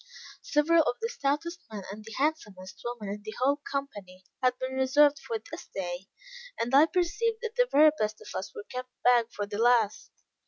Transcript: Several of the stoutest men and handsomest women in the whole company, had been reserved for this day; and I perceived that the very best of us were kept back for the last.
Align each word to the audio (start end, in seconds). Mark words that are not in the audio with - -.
Several 0.41 0.81
of 0.81 0.97
the 0.99 1.09
stoutest 1.09 1.59
men 1.71 1.83
and 1.91 2.03
handsomest 2.17 2.81
women 2.83 3.13
in 3.13 3.21
the 3.23 3.35
whole 3.39 3.57
company, 3.71 4.23
had 4.41 4.57
been 4.57 4.73
reserved 4.73 5.19
for 5.19 5.37
this 5.37 5.67
day; 5.67 6.07
and 6.59 6.73
I 6.73 6.87
perceived 6.87 7.37
that 7.43 7.53
the 7.55 7.69
very 7.71 7.91
best 7.99 8.19
of 8.19 8.33
us 8.33 8.51
were 8.55 8.63
kept 8.67 8.89
back 9.03 9.27
for 9.31 9.45
the 9.45 9.59
last. 9.59 10.09